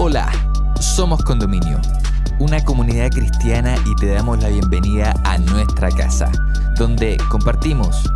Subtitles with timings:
[0.00, 0.30] Hola,
[0.78, 1.80] somos Condominio,
[2.38, 6.30] una comunidad cristiana y te damos la bienvenida a nuestra casa,
[6.76, 8.08] donde compartimos,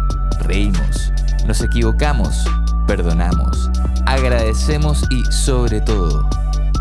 [0.42, 1.12] reímos,
[1.44, 2.44] nos equivocamos,
[2.86, 3.68] perdonamos,
[4.06, 6.24] agradecemos y sobre todo,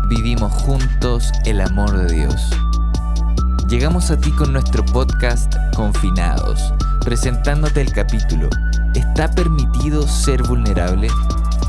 [0.06, 2.50] vivimos juntos el amor de Dios.
[3.68, 8.48] Llegamos a ti con nuestro podcast Confinados, presentándote el capítulo
[8.94, 11.08] ¿Está permitido ser vulnerable?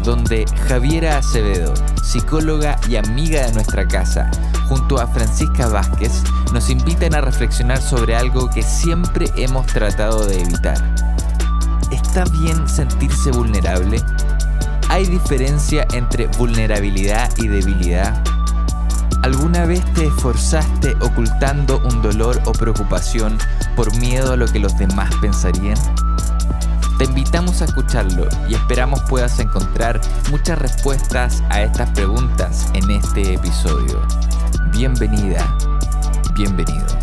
[0.03, 4.29] Donde Javiera Acevedo, psicóloga y amiga de nuestra casa,
[4.67, 10.41] junto a Francisca Vázquez, nos invitan a reflexionar sobre algo que siempre hemos tratado de
[10.41, 10.77] evitar.
[11.91, 14.01] ¿Está bien sentirse vulnerable?
[14.89, 18.21] ¿Hay diferencia entre vulnerabilidad y debilidad?
[19.23, 23.37] ¿Alguna vez te esforzaste ocultando un dolor o preocupación
[23.75, 25.77] por miedo a lo que los demás pensarían?
[27.03, 29.99] Te invitamos a escucharlo y esperamos puedas encontrar
[30.31, 34.07] muchas respuestas a estas preguntas en este episodio.
[34.71, 35.53] Bienvenida,
[36.33, 37.02] bienvenido.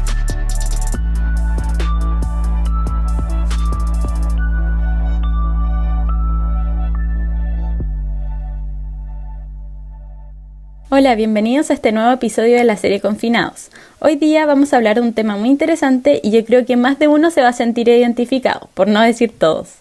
[11.01, 13.71] Hola, bienvenidos a este nuevo episodio de la serie Confinados.
[14.01, 16.99] Hoy día vamos a hablar de un tema muy interesante y yo creo que más
[16.99, 19.77] de uno se va a sentir identificado, por no decir todos,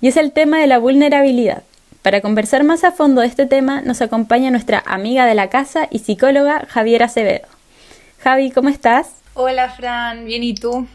[0.00, 1.64] y es el tema de la vulnerabilidad.
[2.02, 5.88] Para conversar más a fondo de este tema nos acompaña nuestra amiga de la casa
[5.90, 7.48] y psicóloga Javiera Acevedo.
[8.20, 9.08] Javi, ¿cómo estás?
[9.34, 10.86] Hola Fran, bien y tú?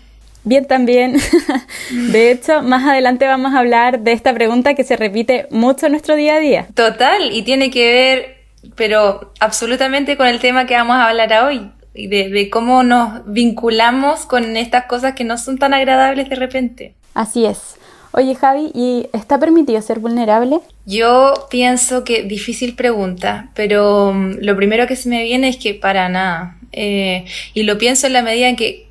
[0.46, 1.18] Bien también.
[1.92, 5.92] De hecho, más adelante vamos a hablar de esta pregunta que se repite mucho en
[5.92, 6.68] nuestro día a día.
[6.76, 8.35] Total, y tiene que ver
[8.76, 14.26] pero absolutamente con el tema que vamos a hablar hoy, y de, cómo nos vinculamos
[14.26, 16.94] con estas cosas que no son tan agradables de repente.
[17.14, 17.76] Así es.
[18.12, 20.60] Oye Javi, ¿y está permitido ser vulnerable?
[20.86, 25.74] Yo pienso que difícil pregunta, pero mm, lo primero que se me viene es que
[25.74, 26.58] para nada.
[26.72, 28.85] Eh, y lo pienso en la medida en que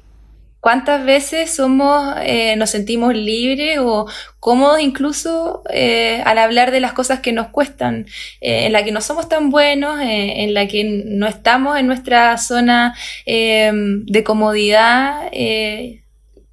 [0.65, 4.07] ¿Cuántas veces somos, eh, nos sentimos libres o
[4.41, 8.07] cómodos incluso eh, al hablar de las cosas que nos cuestan,
[8.41, 12.39] eh, en la que no somos tan buenos, en la que no estamos en nuestra
[12.39, 15.31] zona de comodidad?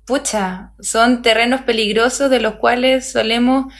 [0.03, 3.73] pucha, son terrenos peligrosos de los cuales solemos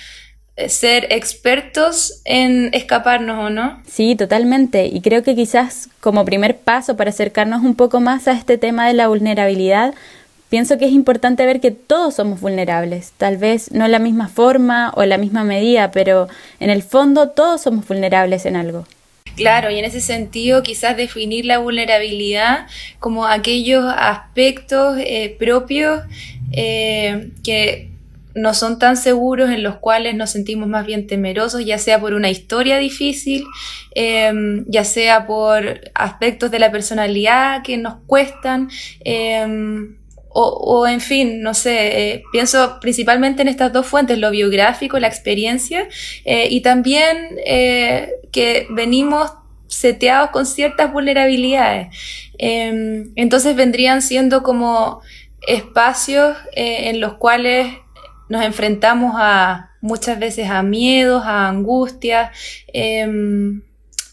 [0.70, 3.81] ser expertos en escaparnos o no.
[3.86, 4.86] Sí, totalmente.
[4.86, 8.88] Y creo que quizás como primer paso para acercarnos un poco más a este tema
[8.88, 9.94] de la vulnerabilidad,
[10.51, 14.28] Pienso que es importante ver que todos somos vulnerables, tal vez no en la misma
[14.28, 16.28] forma o en la misma medida, pero
[16.59, 18.85] en el fondo todos somos vulnerables en algo.
[19.38, 22.67] Claro, y en ese sentido quizás definir la vulnerabilidad
[23.00, 26.01] como aquellos aspectos eh, propios
[26.51, 27.90] eh, que
[28.35, 32.13] no son tan seguros, en los cuales nos sentimos más bien temerosos, ya sea por
[32.13, 33.45] una historia difícil,
[33.95, 38.69] em, ya sea por aspectos de la personalidad que nos cuestan.
[40.34, 45.00] Em, o, en fin, no sé, eh, pienso principalmente en estas dos fuentes, lo biográfico,
[45.00, 45.88] la experiencia,
[46.25, 49.34] eh, y también eh, que venimos
[49.68, 51.88] seteados con ciertas vulnerabilidades.
[52.38, 55.02] Em, entonces vendrían siendo como
[55.47, 57.68] espacios en los cuales
[58.30, 62.31] nos enfrentamos a muchas veces a miedos, a angustias,
[62.68, 63.64] em,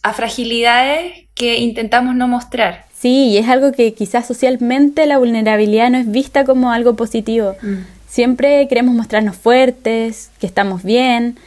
[0.09, 2.85] a fragilidades que intentamos no mostrar.
[2.99, 7.55] Sí, y es algo que quizás socialmente la vulnerabilidad no es vista como algo positivo.
[7.63, 7.77] Mm.
[8.09, 11.39] Siempre queremos mostrarnos fuertes, que estamos bien.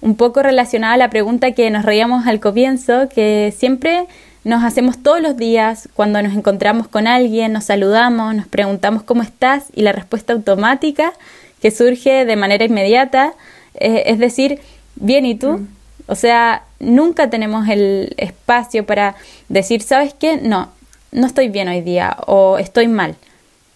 [0.00, 4.06] Un poco relacionada a la pregunta que nos reíamos al comienzo, que siempre
[4.44, 9.22] nos hacemos todos los días cuando nos encontramos con alguien, nos saludamos, nos preguntamos cómo
[9.22, 11.12] estás y la respuesta automática
[11.60, 13.34] que surge de manera inmediata
[13.74, 14.60] eh, es decir,
[14.94, 15.58] bien, ¿y tú?
[15.58, 15.68] Mm.
[16.06, 19.16] O sea, nunca tenemos el espacio para
[19.48, 20.36] decir, ¿sabes qué?
[20.36, 20.70] No,
[21.12, 23.16] no estoy bien hoy día o estoy mal.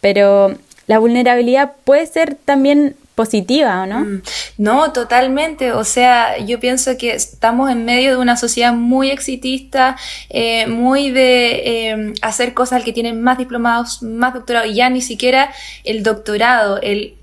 [0.01, 4.01] Pero la vulnerabilidad puede ser también positiva, ¿o no?
[4.01, 4.23] Mm,
[4.59, 5.73] no, totalmente.
[5.73, 9.97] O sea, yo pienso que estamos en medio de una sociedad muy exitista,
[10.31, 14.89] eh, muy de eh, hacer cosas al que tienen más diplomados, más doctorados, y ya
[14.89, 15.53] ni siquiera
[15.85, 17.15] el doctorado, el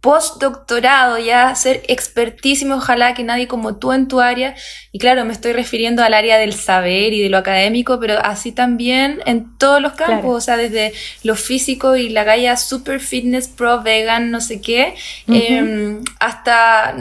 [0.00, 4.54] postdoctorado, ya ser expertísimo, ojalá que nadie como tú en tu área,
[4.92, 8.52] y claro, me estoy refiriendo al área del saber y de lo académico, pero así
[8.52, 10.92] también en todos los campos, o sea, desde
[11.24, 14.94] lo físico y la galla super fitness, pro, vegan, no sé qué,
[15.26, 16.94] em, hasta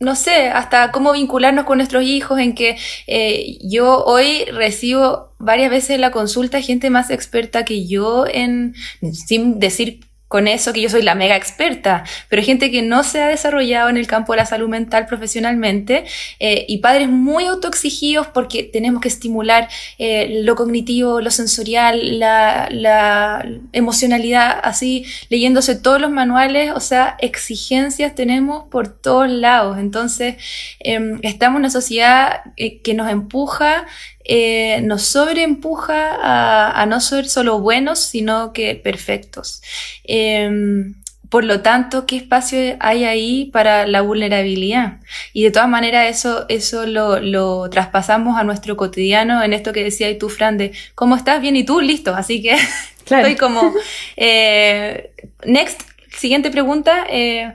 [0.00, 5.70] no sé, hasta cómo vincularnos con nuestros hijos, en que eh, yo hoy recibo varias
[5.70, 8.74] veces en la consulta gente más experta que yo en,
[9.12, 10.00] sin decir
[10.30, 13.88] con eso que yo soy la mega experta, pero gente que no se ha desarrollado
[13.88, 16.04] en el campo de la salud mental profesionalmente
[16.38, 19.68] eh, y padres muy autoexigidos porque tenemos que estimular
[19.98, 28.14] eh, lo cognitivo, lo sensorial, la, emocionalidad, así leyéndose todos los manuales, o sea, exigencias
[28.14, 29.78] tenemos por todos lados.
[29.78, 30.36] Entonces,
[30.78, 33.84] em, estamos en una sociedad eh, que nos empuja
[34.32, 39.60] eh, nos sobreempuja a, a, no ser solo buenos, sino que perfectos.
[40.04, 40.94] Em,
[41.28, 44.98] por lo tanto, ¿qué espacio hay ahí para la vulnerabilidad?
[45.32, 49.82] Y de todas maneras, eso, eso lo, lo traspasamos a nuestro cotidiano en esto que
[49.82, 51.40] decía tú, Fran, de ¿cómo estás?
[51.40, 52.14] Bien, y tú, listo.
[52.14, 52.56] Así que
[53.00, 53.74] estoy como,
[54.16, 55.10] eh,
[55.44, 55.80] next,
[56.16, 57.04] siguiente pregunta.
[57.10, 57.52] Eh,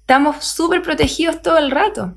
[0.00, 2.14] estamos súper protegidos todo el rato.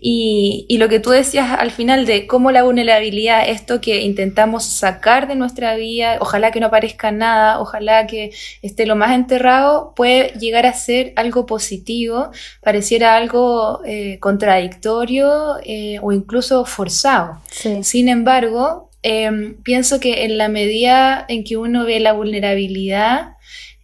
[0.00, 4.64] Y, y, lo que tú decías al final de cómo la vulnerabilidad, esto que intentamos
[4.64, 8.30] sacar de nuestra vida, ojalá que no aparezca nada, ojalá que
[8.62, 12.30] esté lo más enterrado, puede llegar a ser algo positivo,
[12.62, 17.40] pareciera algo eh, contradictorio eh, o incluso forzado.
[17.82, 23.36] Sin embargo, em, pienso que en la medida en que uno ve la vulnerabilidad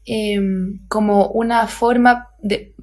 [0.06, 2.75] em, como una forma de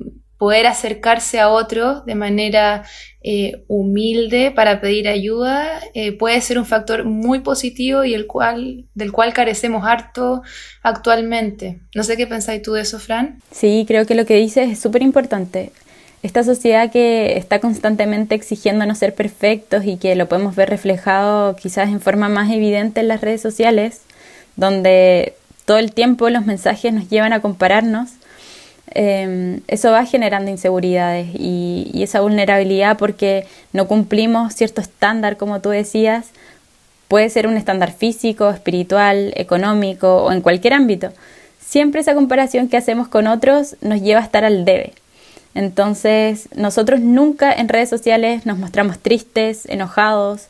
[0.41, 2.83] poder acercarse a otros de manera
[3.21, 8.85] eh, humilde para pedir ayuda eh, puede ser un factor muy positivo y el cual,
[8.95, 10.41] del cual carecemos harto
[10.81, 11.81] actualmente.
[11.93, 13.37] No sé qué pensáis tú de eso, Fran.
[13.51, 15.71] Sí, creo que lo que dices es súper importante.
[16.23, 21.89] Esta sociedad que está constantemente exigiéndonos ser perfectos y que lo podemos ver reflejado quizás
[21.89, 24.01] en forma más evidente en las redes sociales,
[24.55, 25.35] donde
[25.65, 28.13] todo el tiempo los mensajes nos llevan a compararnos
[28.93, 35.69] Em, eso va generando inseguridades y, esa vulnerabilidad porque no cumplimos cierto estándar, como tú
[35.69, 36.27] decías,
[37.07, 41.11] puede ser un estándar físico, espiritual, económico o en cualquier ámbito.
[41.59, 44.93] Siempre esa comparación que hacemos con otros nos lleva a estar al debe.
[45.53, 50.47] Entonces, nosotros nunca en redes sociales nos mostramos tristes, enojados,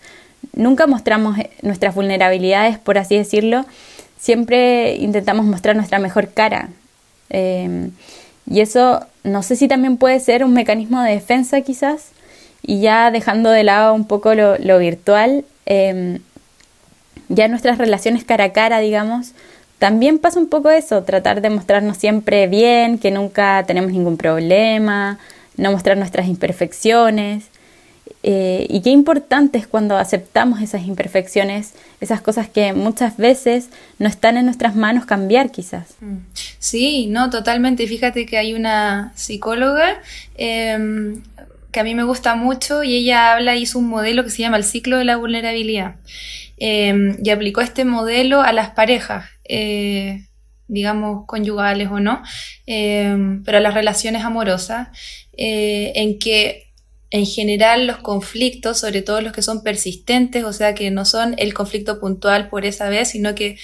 [0.54, 3.66] nunca mostramos eh, nuestras vulnerabilidades, por así decirlo.
[4.20, 6.70] Siempre intentamos mostrar nuestra mejor cara.
[7.30, 7.92] Em,
[8.52, 12.10] y eso no sé si también puede ser un mecanismo de defensa quizás.
[12.62, 16.20] Y ya dejando de lado un poco lo, virtual, em,
[17.30, 19.32] ya nuestras relaciones cara a cara, digamos,
[19.80, 25.18] también pasa un poco eso, tratar de mostrarnos siempre bien, que nunca tenemos ningún problema,
[25.56, 27.46] no mostrar nuestras imperfecciones.
[28.24, 34.08] Eh, y qué importante es cuando aceptamos esas imperfecciones, esas cosas que muchas veces no
[34.08, 35.96] están en nuestras manos cambiar quizás.
[36.02, 36.18] Mm.
[36.60, 37.88] Sí, no, totalmente.
[37.88, 40.02] Fíjate que hay una psicóloga
[40.36, 41.24] em,
[41.72, 44.58] que a mí me gusta mucho y ella habla, hizo un modelo que se llama
[44.58, 45.96] el ciclo de la vulnerabilidad
[46.58, 49.26] em, y aplicó este modelo a las parejas.
[49.46, 50.26] Eh,
[50.68, 52.24] digamos, conyugales o no,
[52.66, 54.88] em, pero a las relaciones amorosas,
[55.34, 56.71] eh, en que
[57.12, 61.36] en general los conflictos, sobre todo los que son persistentes, o sea, que no son
[61.38, 63.58] el conflicto puntual por esa vez, sino que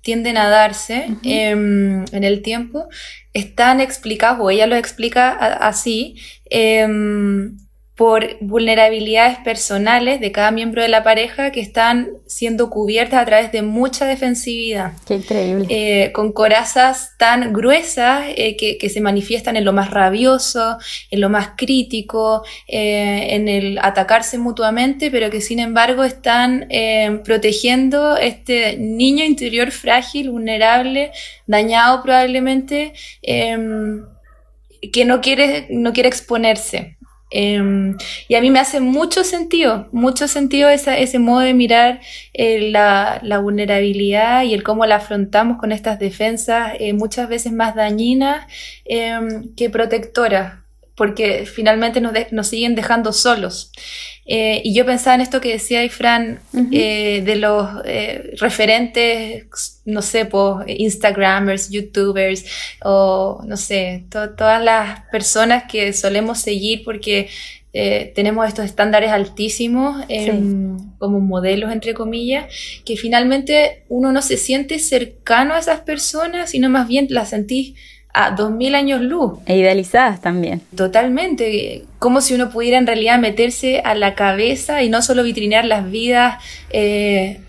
[0.00, 2.88] tienden a darse em, en el tiempo,
[3.32, 6.16] están explicados, o ella lo explica así,
[6.50, 7.56] em,
[7.96, 13.52] por vulnerabilidades personales de cada miembro de la pareja que están siendo cubiertas a través
[13.52, 14.94] de mucha defensividad.
[15.06, 15.66] Qué increíble.
[15.68, 20.76] Eh, con corazas tan gruesas eh, que, que, se manifiestan en lo más rabioso,
[21.12, 26.68] en lo más crítico, eh, en el atacarse mutuamente, pero que sin embargo están
[27.24, 31.12] protegiendo este niño interior frágil, vulnerable,
[31.46, 32.92] dañado probablemente,
[33.22, 36.96] que no quiere, no quiere exponerse.
[37.36, 37.96] Em,
[38.28, 42.00] y a mí me hace mucho sentido, mucho sentido ese modo de mirar
[42.32, 47.74] eh, la, vulnerabilidad y el cómo la afrontamos con estas defensas eh, muchas veces más
[47.74, 48.46] dañinas
[48.84, 50.63] em, que protectoras,
[50.94, 53.72] porque finalmente nos, nos siguen dejando solos.
[54.26, 56.40] Eh, y yo pensaba en esto que decía Fran
[56.72, 62.44] eh, de los eh, referentes, no sé, pues Instagramers, YouTubers
[62.82, 67.28] o no sé, todas las personas que solemos seguir porque
[68.14, 70.04] tenemos estos estándares altísimos
[70.98, 72.46] como modelos, entre comillas,
[72.84, 77.74] que finalmente uno no se siente cercano a esas personas, sino más bien las sentís
[78.14, 79.40] a 2000 años luz.
[79.44, 80.62] E idealizadas también.
[80.74, 81.84] Totalmente.
[81.98, 85.90] Como si uno pudiera en realidad meterse a la cabeza y no solo vitrinear las
[85.90, 87.40] vidas eh,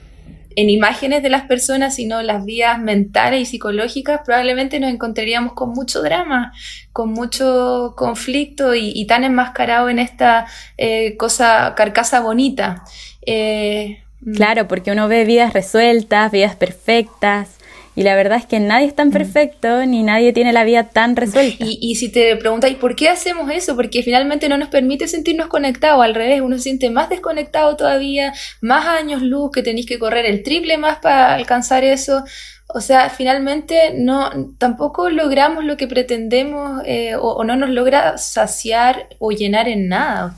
[0.56, 5.70] en imágenes de las personas, sino las vidas mentales y psicológicas, probablemente nos encontraríamos con
[5.70, 6.54] mucho drama,
[6.92, 12.84] con mucho conflicto y, tan enmascarado en esta eh, cosa, carcasa bonita.
[13.26, 14.00] Eh,
[14.34, 17.55] claro, porque uno ve vidas resueltas, vidas perfectas,
[17.96, 19.12] Y la verdad es que nadie es tan mm.
[19.12, 21.64] perfecto ni nadie tiene la vida tan resuelta.
[21.66, 23.76] Y, y si te preguntáis, ¿por qué hacemos eso?
[23.76, 28.34] Porque finalmente no nos permite sentirnos conectados, al revés, uno se siente más desconectado todavía,
[28.62, 32.24] más años luz que tenéis que correr el triple más para alcanzar eso.
[32.68, 39.08] O sea, finalmente no, tampoco logramos lo que pretendemos eh, o, no nos logra saciar
[39.20, 40.36] o llenar en nada.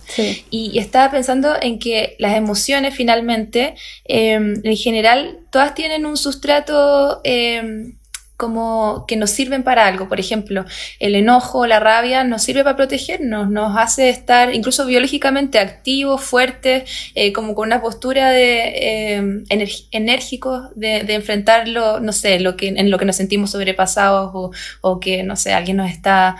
[0.49, 7.21] Y, estaba pensando en que las emociones finalmente, em, en general, todas tienen un sustrato
[7.23, 7.96] em,
[8.37, 10.07] como que nos sirven para algo.
[10.07, 10.63] Por ejemplo,
[10.99, 16.89] el enojo, la rabia nos sirve para protegernos, nos hace estar incluso biológicamente activos, fuertes,
[17.15, 19.43] eh, como con una postura de eh,
[19.91, 24.51] enérgicos de, de, enfrentarlo, no sé, lo que, en lo que nos sentimos sobrepasados o,
[24.81, 26.37] o que, no sé, alguien nos está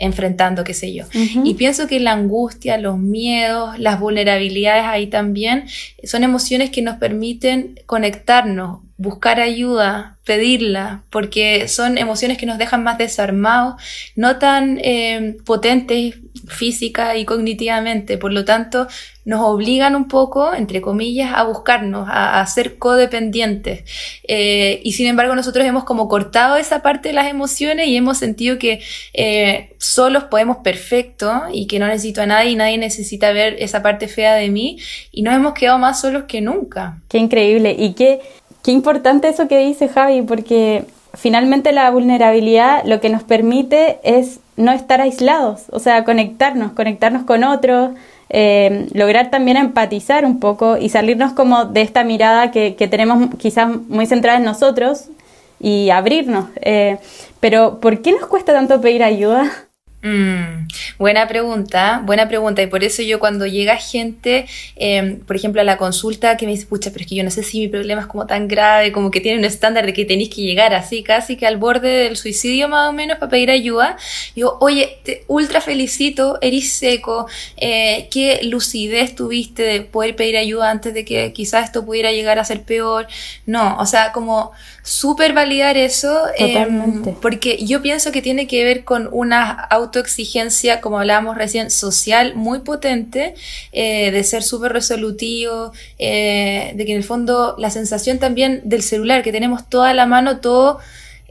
[0.00, 1.04] enfrentando, qué sé yo.
[1.44, 5.66] Y pienso que la angustia, los miedos, las vulnerabilidades ahí también
[6.04, 12.82] son emociones que nos permiten conectarnos, buscar ayuda, pedirla, porque son emociones que nos dejan
[12.82, 13.80] más desarmados,
[14.14, 16.16] no tan eh, potentes
[16.46, 18.88] física y cognitivamente, por lo tanto
[19.24, 23.84] nos obligan un poco, entre comillas, a buscarnos, a, ser codependientes.
[24.28, 28.18] Eh, y sin embargo nosotros hemos como cortado esa parte de las emociones y hemos
[28.18, 28.82] sentido que
[29.14, 33.82] eh, solos podemos perfecto y que no necesito a nadie y nadie necesita ver esa
[33.82, 34.78] parte fea de mí
[35.10, 37.00] y nos hemos quedado más solos que nunca.
[37.08, 38.20] Qué increíble y qué
[38.70, 40.84] Qué importante eso que dice Javi, porque
[41.14, 47.24] finalmente la vulnerabilidad lo que nos permite es no estar aislados, o sea, conectarnos, conectarnos
[47.24, 47.90] con otros,
[48.28, 53.68] eh, lograr también empatizar un poco y salirnos como de esta mirada que, tenemos quizás
[53.88, 55.06] muy centrada en nosotros
[55.58, 56.44] y abrirnos.
[56.60, 56.98] Eh,
[57.40, 59.50] pero ¿por qué nos cuesta tanto pedir ayuda?
[60.02, 60.66] Mm,
[60.98, 62.62] buena pregunta, buena pregunta.
[62.62, 66.52] Y por eso yo cuando llega gente, em, por ejemplo, a la consulta, que me
[66.52, 68.92] dice, pucha, pero es que yo no sé si mi problema es como tan grave,
[68.92, 71.88] como que tiene un estándar de que tenéis que llegar así, casi que al borde
[72.04, 73.98] del suicidio más o menos para pedir ayuda.
[74.34, 77.26] Digo, oye, te ultra felicito, eres seco,
[77.58, 82.38] eh, qué lucidez tuviste de poder pedir ayuda antes de que quizás esto pudiera llegar
[82.38, 83.06] a ser peor.
[83.44, 84.52] No, o sea, como
[84.82, 89.50] súper validar eso, em, porque yo pienso que tiene que ver con una
[89.90, 93.34] autoexigencia, como hablábamos recién, social muy potente,
[93.72, 98.82] eh, de ser súper resolutivo, eh, de que en el fondo la sensación también del
[98.82, 100.78] celular, que tenemos toda la mano, todo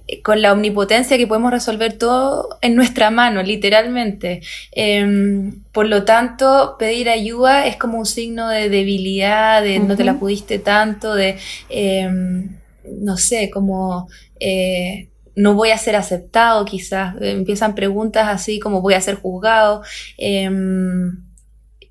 [0.08, 4.42] eh, con la omnipotencia que podemos resolver todo en nuestra mano, literalmente.
[4.72, 10.04] Em, por lo tanto, pedir ayuda es como un signo de debilidad, de no te
[10.04, 11.38] la pudiste tanto, de
[11.70, 12.50] em,
[12.84, 14.08] no sé, como
[14.40, 19.84] eh, no voy a ser aceptado quizás, empiezan preguntas así como voy a ser juzgado.
[20.18, 21.24] Em,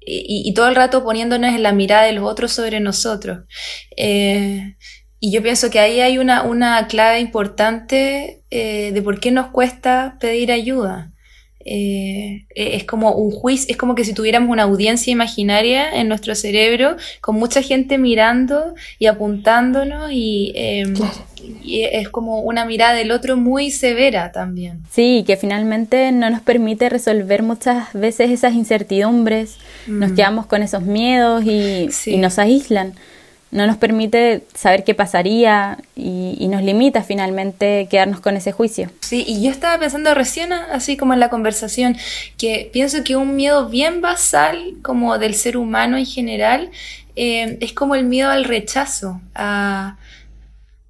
[0.00, 3.40] y, todo el rato poniéndonos en la mirada de los otros sobre nosotros.
[3.96, 4.76] Eh,
[5.18, 9.48] y yo pienso que ahí hay una, una clave importante eh, de por qué nos
[9.48, 11.12] cuesta pedir ayuda.
[11.64, 16.34] Eh, es como un juicio, es como que si tuviéramos una audiencia imaginaria en nuestro
[16.34, 20.54] cerebro, con mucha gente mirando y apuntándonos y,
[21.62, 24.82] y es como una mirada del otro muy severa también.
[24.90, 30.14] Sí, que finalmente no nos permite resolver muchas veces esas incertidumbres, nos mm.
[30.14, 32.94] quedamos con esos miedos y, y nos aíslan
[33.50, 38.90] no nos permite saber qué pasaría y, nos limita finalmente quedarnos con ese juicio.
[39.00, 41.96] Sí, y yo estaba pensando recién, así como en la conversación,
[42.38, 46.70] que pienso que un miedo bien basal, como del ser humano en general,
[47.16, 49.98] eh, es como el miedo al rechazo, a,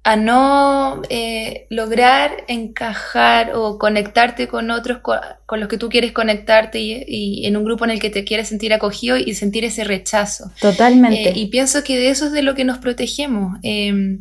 [0.03, 6.79] a no eh, lograr encajar o conectarte con otros con, los que tú quieres conectarte
[6.79, 10.51] y, en un grupo en el que te quieres sentir acogido y sentir ese rechazo.
[10.61, 11.29] Totalmente.
[11.29, 14.19] Eh, y pienso que de eso es de lo que nos protegemos, em,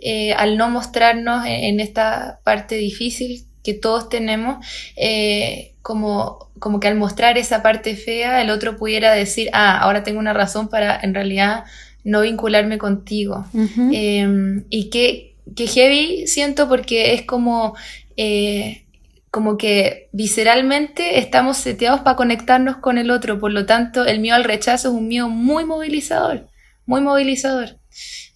[0.00, 4.64] eh, al no mostrarnos en, esta parte difícil que todos tenemos,
[5.82, 10.20] como, como que al mostrar esa parte fea, el otro pudiera decir, ah, ahora tengo
[10.20, 11.64] una razón para en realidad
[12.08, 13.46] no vincularme contigo.
[13.92, 17.76] Em, y que, que heavy siento porque es como,
[18.16, 18.86] eh,
[19.30, 24.36] como que visceralmente estamos seteados para conectarnos con el otro, por lo tanto el miedo
[24.36, 26.48] al rechazo es un miedo muy movilizador,
[26.86, 27.78] muy movilizador.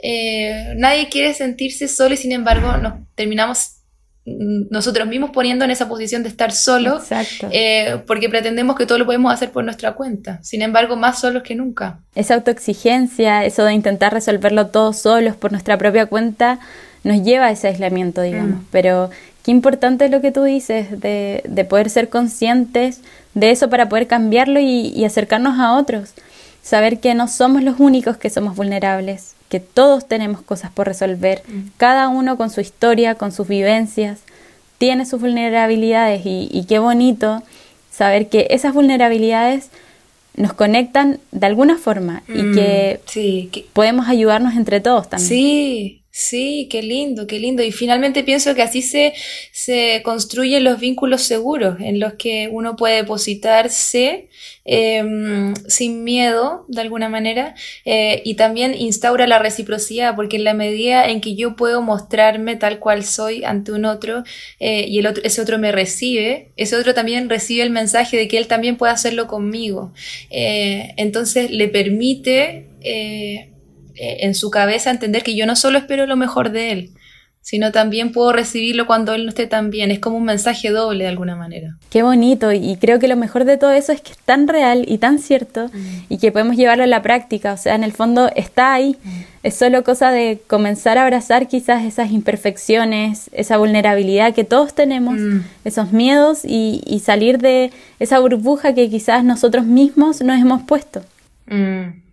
[0.00, 3.81] Eh, nadie quiere sentirse solo y sin embargo nos terminamos
[4.24, 7.04] nosotros mismos poniendo en esa posición de estar solos,
[7.50, 10.38] eh, porque pretendemos que todo lo podemos hacer por nuestra cuenta.
[10.42, 11.98] Sin embargo, más solos que nunca.
[12.14, 16.60] Esa autoexigencia, eso de intentar resolverlo todos solos por nuestra propia cuenta,
[17.02, 18.60] nos lleva a ese aislamiento, digamos.
[18.60, 18.66] Mm.
[18.70, 19.10] Pero
[19.44, 23.00] qué importante es lo que tú dices, de, de, poder ser conscientes
[23.34, 26.14] de eso para poder cambiarlo y, y acercarnos a otros.
[26.62, 31.42] Saber que no somos los únicos que somos vulnerables, que todos tenemos cosas por resolver,
[31.46, 31.72] mm.
[31.76, 34.20] cada uno con su historia, con sus vivencias,
[34.78, 37.42] tiene sus vulnerabilidades y, qué bonito
[37.90, 39.68] saber que esas vulnerabilidades
[40.36, 45.28] nos conectan de alguna forma y mm, que, podemos ayudarnos entre todos también.
[45.28, 47.62] Sí, Sí, qué lindo, qué lindo.
[47.62, 49.14] Y finalmente pienso que así se,
[49.50, 54.28] se construyen los vínculos seguros en los que uno puede depositarse
[54.66, 57.54] em, sin miedo, de alguna manera,
[57.86, 62.56] eh, y también instaura la reciprocidad, porque en la medida en que yo puedo mostrarme
[62.56, 64.22] tal cual soy ante un otro
[64.60, 68.28] eh, y el otro, ese otro me recibe, ese otro también recibe el mensaje de
[68.28, 69.94] que él también puede hacerlo conmigo.
[70.30, 72.66] Eh, entonces le permite
[73.96, 76.90] en su cabeza entender que yo no solo espero lo mejor de él,
[77.42, 79.90] sino también puedo recibirlo cuando él no esté tan bien.
[79.90, 81.76] Es como un mensaje doble de alguna manera.
[81.90, 84.84] Qué bonito y creo que lo mejor de todo eso es que es tan real
[84.86, 86.04] y tan cierto mm.
[86.08, 87.52] y que podemos llevarlo a la práctica.
[87.52, 88.96] O sea, en el fondo está ahí.
[89.02, 89.10] Mm.
[89.42, 95.18] Es solo cosa de comenzar a abrazar quizás esas imperfecciones, esa vulnerabilidad que todos tenemos,
[95.18, 95.40] mm.
[95.64, 101.02] esos miedos y, y, salir de esa burbuja que quizás nosotros mismos nos hemos puesto.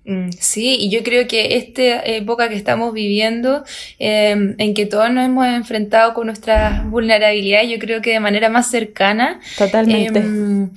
[0.10, 3.64] Mm, sí, y yo creo que esta época que estamos viviendo,
[4.00, 8.50] em, en que todos nos hemos enfrentado con nuestras vulnerabilidades, yo creo que de manera
[8.50, 10.18] más cercana, totalmente.
[10.18, 10.72] Em,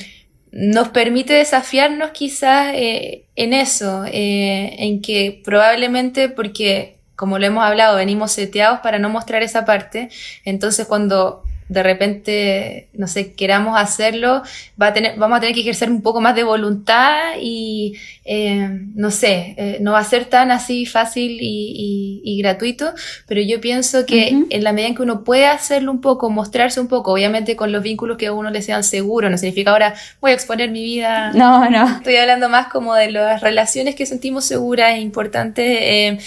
[0.52, 7.64] nos permite desafiarnos quizás eh, en eso, eh, en que probablemente porque, como lo hemos
[7.64, 10.10] hablado, venimos seteados para no mostrar esa parte,
[10.44, 14.42] entonces cuando de repente, no sé, queramos hacerlo,
[14.80, 17.94] va a tener, vamos a tener que ejercer un poco más de voluntad y,
[18.26, 22.92] eh, no sé, eh, no va a ser tan así fácil y, y, gratuito,
[23.26, 26.78] pero yo pienso que en la medida en que uno puede hacerlo un poco, mostrarse
[26.78, 29.94] un poco, obviamente con los vínculos que a uno le sean seguros, no significa ahora
[30.20, 31.32] voy a exponer mi vida.
[31.32, 31.96] No, no.
[31.96, 35.66] Estoy hablando más como de las relaciones que sentimos seguras e importantes.
[35.66, 36.18] Eh,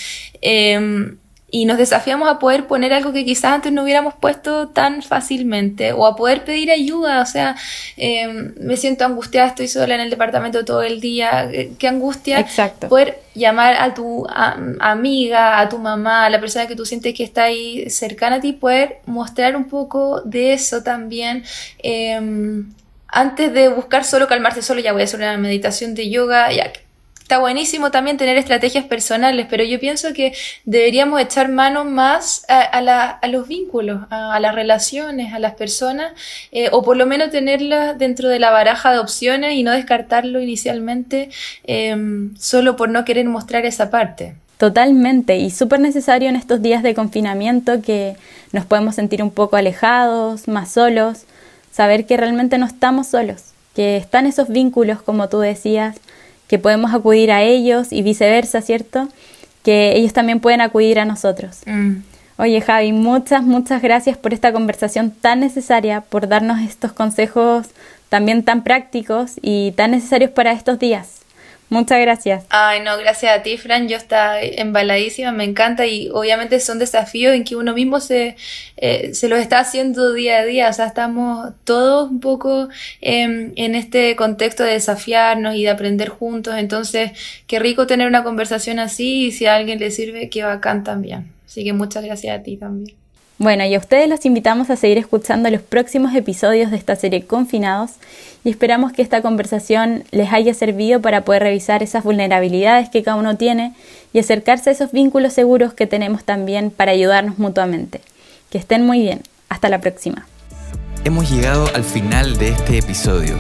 [0.42, 1.18] em,
[1.56, 5.94] y nos desafiamos a poder poner algo que quizás antes no hubiéramos puesto tan fácilmente
[5.94, 7.56] o a poder pedir ayuda, o sea,
[7.96, 12.42] em, me siento angustiada, estoy sola en el departamento todo el día, eh, qué angustia
[12.42, 12.90] Exacto.
[12.90, 14.28] poder llamar a tu
[14.82, 18.42] amiga, a tu mamá, a la persona que tú sientes que está ahí cercana a
[18.42, 21.46] ti, poder mostrar un poco de eso también.
[21.80, 22.70] Em,
[23.08, 26.74] antes de buscar solo calmarse solo, ya voy a hacer una meditación de yoga, ya
[27.26, 30.34] Está buenísimo también tener estrategias personales, pero yo pienso que
[30.64, 36.14] deberíamos echar mano más a, los vínculos, a, las relaciones, a las personas,
[36.52, 40.40] eh, o por lo menos tenerlas dentro de la baraja de opciones y no descartarlo
[40.40, 41.32] inicialmente
[41.64, 44.36] em, solo por no querer mostrar esa parte.
[44.60, 48.18] Totalmente, y súper necesario en estos días de confinamiento que
[48.52, 51.24] nos podemos sentir un poco alejados, más solos,
[51.72, 55.96] saber que realmente no estamos solos, que están esos vínculos, como tú decías,
[56.48, 59.08] que podemos acudir a ellos y viceversa, ¿cierto?
[59.64, 61.62] Que ellos también pueden acudir a nosotros.
[61.66, 61.98] Mm.
[62.38, 67.68] Oye Javi, muchas, muchas gracias por esta conversación tan necesaria, por darnos estos consejos
[68.10, 71.25] también tan prácticos y tan necesarios para estos días.
[71.70, 72.46] Muchas gracias.
[72.50, 73.88] Ay, no, gracias a ti, Fran.
[73.88, 78.36] Yo está embaladísima, me encanta y obviamente son desafíos en que uno mismo se,
[78.78, 80.70] eh, se los está haciendo día a día.
[80.70, 82.70] O sea, estamos todos un poco
[83.02, 86.56] em, en este contexto de desafiarnos y de aprender juntos.
[86.56, 87.12] Entonces,
[87.48, 91.32] qué rico tener una conversación así y si a alguien le sirve, qué bacán también.
[91.46, 93.05] Así que muchas gracias a ti también.
[93.38, 97.26] Bueno, y a ustedes los invitamos a seguir escuchando los próximos episodios de esta serie
[97.26, 97.92] Confinados
[98.46, 103.18] y esperamos que esta conversación les haya servido para poder revisar esas vulnerabilidades que cada
[103.18, 103.74] uno tiene
[104.14, 108.00] y acercarse a esos vínculos seguros que tenemos también para ayudarnos mutuamente.
[108.50, 109.22] Que estén muy bien.
[109.50, 110.26] Hasta la próxima.
[111.04, 113.36] Hemos llegado al final de este episodio.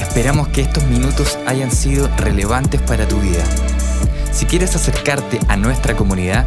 [0.00, 3.44] Esperamos que estos minutos hayan sido relevantes para tu vida.
[4.30, 6.46] Si quieres acercarte a nuestra comunidad,